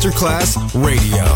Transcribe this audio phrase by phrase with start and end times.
[0.00, 1.29] Masterclass Radio,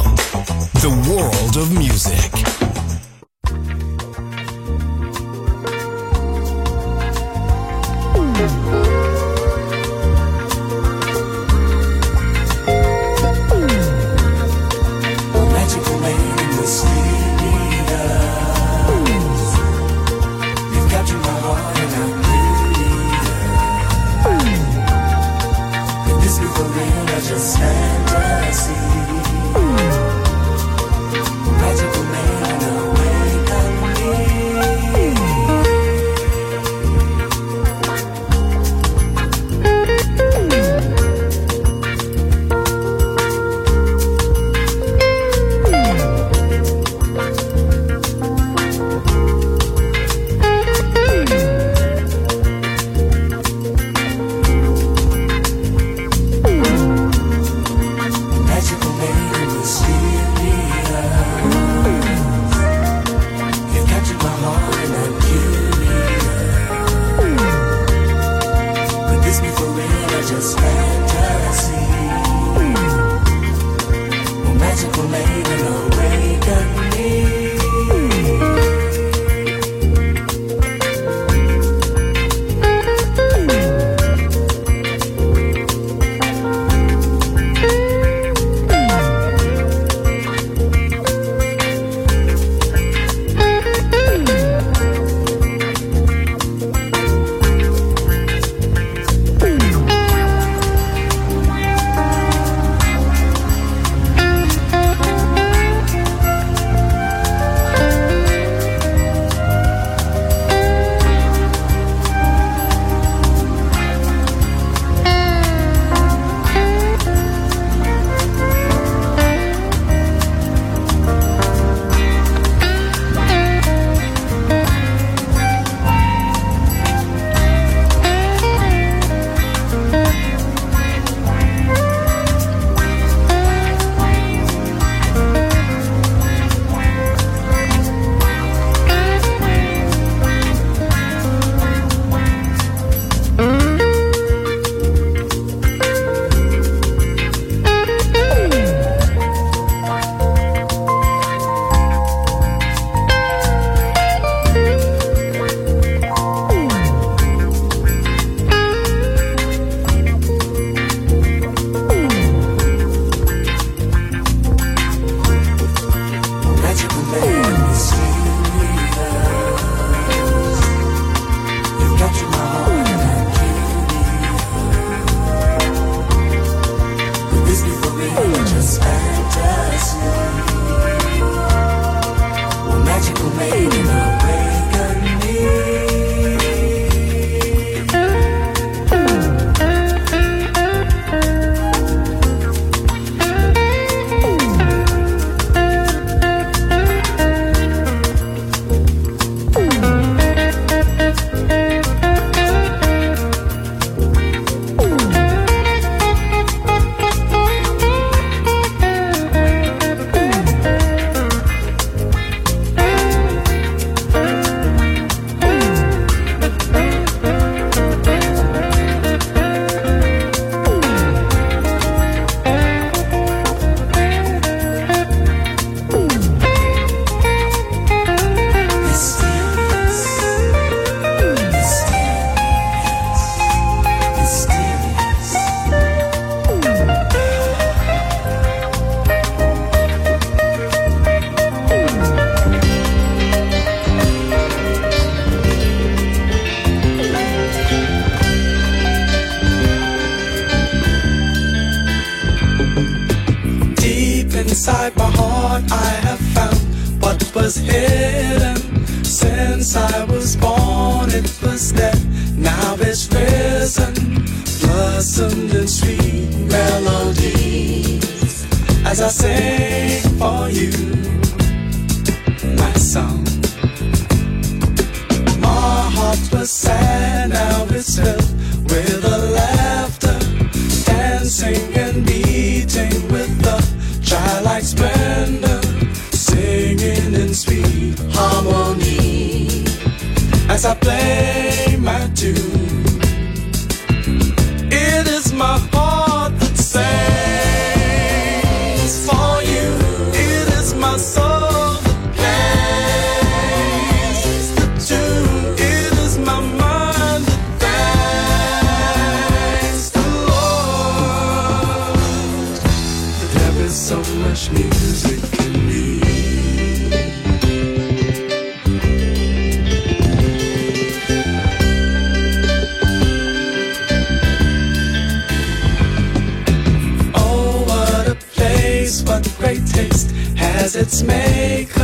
[330.76, 331.83] it's maker.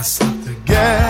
[0.00, 1.09] I stopped again.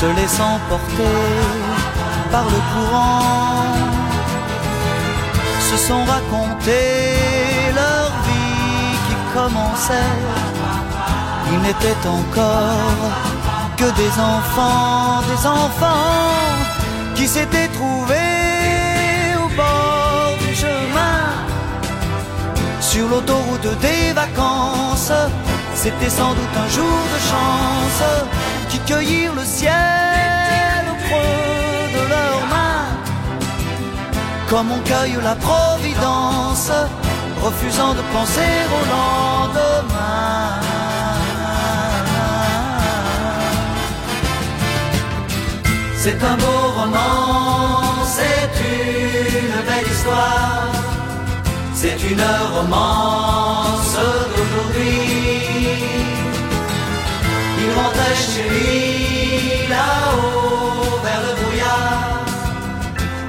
[0.00, 1.18] se laissant porter
[2.32, 3.66] par le courant,
[5.68, 10.20] se sont racontés leur vie qui commençait.
[11.52, 13.12] Ils n'étaient encore
[13.76, 16.56] que des enfants, des enfants
[17.14, 21.20] qui s'étaient trouvés au bord du chemin,
[22.80, 25.12] sur l'autoroute des vacances.
[25.74, 28.02] C'était sans doute un jour de chance
[28.70, 32.88] qui cueillirent le ciel au creux de leurs mains,
[34.48, 36.70] comme on cueille la providence,
[37.42, 40.60] refusant de penser au lendemain.
[46.02, 50.70] C'est un beau roman, c'est une belle histoire,
[51.74, 53.09] c'est une romance
[57.70, 62.24] Il rentrait chez lui là-haut vers le brouillard,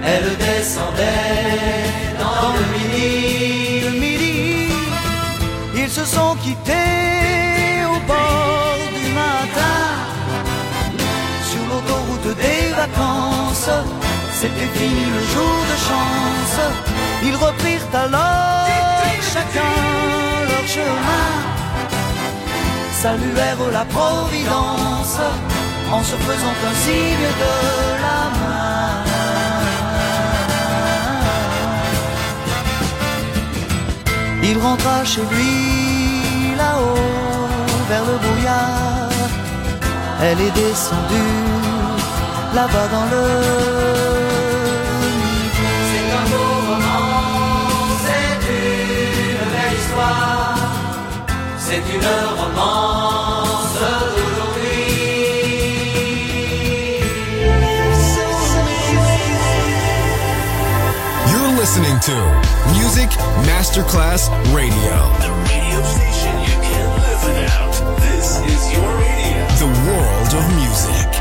[0.04, 1.86] elle descendait
[2.20, 3.82] dans le midi.
[3.86, 4.68] Le midi,
[5.76, 9.80] ils se sont quittés au bord du matin
[11.50, 13.70] sur l'autoroute des vacances.
[14.34, 16.60] C'était fini le jour de chance.
[17.24, 18.68] Ils reprirent alors
[19.34, 19.76] chacun
[20.50, 21.61] leur chemin.
[23.02, 25.18] Saluèrent la Providence
[25.92, 27.56] en se faisant un signe de
[28.06, 28.92] la main.
[34.44, 37.50] Il rentra chez lui là-haut
[37.90, 39.10] vers le brouillard.
[40.22, 41.42] Elle est descendue
[42.54, 43.26] là-bas dans le.
[45.90, 47.08] C'est un beau roman,
[48.06, 50.56] c'est une belle histoire,
[51.58, 52.81] c'est une romance
[61.72, 62.16] listening to
[62.74, 63.10] Music
[63.48, 64.92] Masterclass Radio.
[65.22, 67.98] The radio station you can't live without.
[68.02, 69.48] This is your radio.
[69.56, 71.21] The world of music.